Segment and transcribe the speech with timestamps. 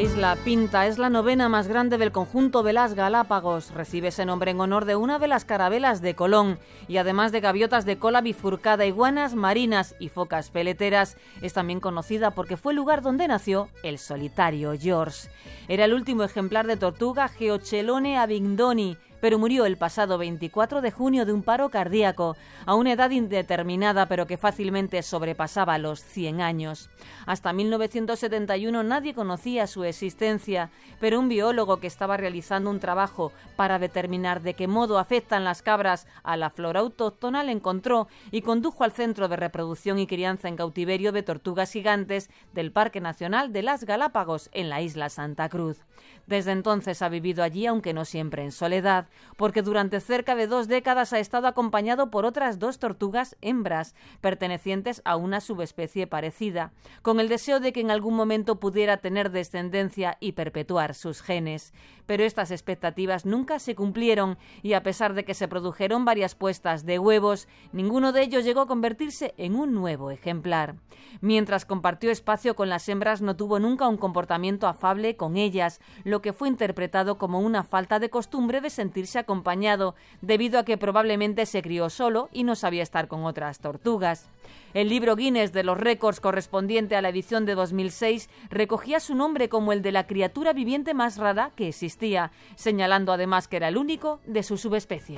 [0.00, 3.70] Isla Pinta es la novena más grande del conjunto de las Galápagos.
[3.74, 6.58] Recibe ese nombre en honor de una de las carabelas de Colón
[6.88, 12.30] y además de gaviotas de cola bifurcada, iguanas marinas y focas peleteras, es también conocida
[12.30, 15.28] porque fue el lugar donde nació el solitario George.
[15.68, 21.26] Era el último ejemplar de tortuga Geochelone abingdoni, pero murió el pasado 24 de junio
[21.26, 26.90] de un paro cardíaco, a una edad indeterminada pero que fácilmente sobrepasaba los 100 años.
[27.26, 30.70] Hasta 1971 nadie conocía su existencia,
[31.00, 35.62] pero un biólogo que estaba realizando un trabajo para determinar de qué modo afectan las
[35.62, 40.48] cabras a la flora autóctona le encontró y condujo al Centro de Reproducción y Crianza
[40.48, 45.48] en Cautiverio de Tortugas Gigantes del Parque Nacional de las Galápagos en la isla Santa
[45.48, 45.78] Cruz.
[46.26, 50.68] Desde entonces ha vivido allí, aunque no siempre en soledad, porque durante cerca de dos
[50.68, 57.20] décadas ha estado acompañado por otras dos tortugas hembras, pertenecientes a una subespecie parecida, con
[57.20, 61.72] el deseo de que en algún momento pudiera tener descendencia y perpetuar sus genes.
[62.06, 66.84] Pero estas expectativas nunca se cumplieron y a pesar de que se produjeron varias puestas
[66.84, 70.74] de huevos, ninguno de ellos llegó a convertirse en un nuevo ejemplar.
[71.20, 76.20] Mientras compartió espacio con las hembras no tuvo nunca un comportamiento afable con ellas, lo
[76.20, 81.46] que fue interpretado como una falta de costumbre de sentirse acompañado, debido a que probablemente
[81.46, 84.28] se crió solo y no sabía estar con otras tortugas.
[84.74, 89.48] El libro Guinness de los récords correspondiente a la edición de 2006 recogía su nombre
[89.48, 93.78] como el de la criatura viviente más rara que existía, señalando además que era el
[93.78, 95.16] único de su subespecie.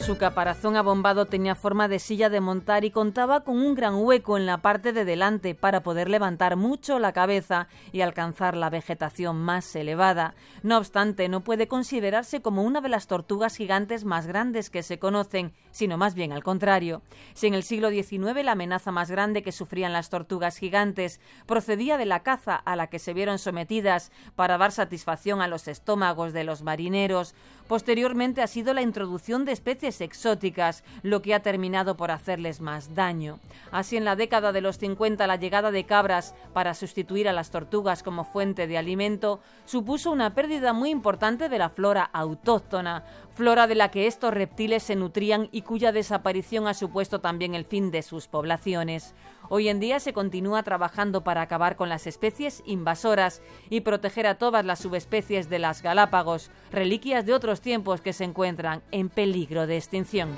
[0.00, 4.38] Su caparazón abombado tenía forma de silla de montar y contaba con un gran hueco
[4.38, 9.36] en la parte de delante para poder levantar mucho la cabeza y alcanzar la vegetación
[9.36, 10.34] más elevada.
[10.62, 14.98] No obstante, no puede considerarse como una de las tortugas gigantes más grandes que se
[14.98, 17.02] conocen, sino más bien al contrario.
[17.34, 21.98] Si en el siglo XIX la amenaza más grande que sufrían las tortugas gigantes procedía
[21.98, 26.32] de la caza a la que se vieron sometidas para dar satisfacción a los estómagos
[26.32, 27.34] de los marineros,
[27.68, 29.52] posteriormente ha sido la introducción de
[30.00, 33.38] exóticas, lo que ha terminado por hacerles más daño.
[33.70, 37.50] Así, en la década de los 50, la llegada de cabras para sustituir a las
[37.50, 43.66] tortugas como fuente de alimento supuso una pérdida muy importante de la flora autóctona, flora
[43.66, 47.90] de la que estos reptiles se nutrían y cuya desaparición ha supuesto también el fin
[47.90, 49.14] de sus poblaciones.
[49.48, 54.36] Hoy en día se continúa trabajando para acabar con las especies invasoras y proteger a
[54.36, 59.66] todas las subespecies de las Galápagos, reliquias de otros tiempos que se encuentran en peligro
[59.66, 60.28] de extinción.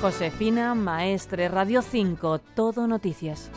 [0.00, 3.50] Josefina Maestre, Radio 5, Todo Noticias.